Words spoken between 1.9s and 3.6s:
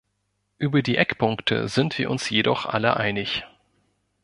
wir uns jedoch alle einig.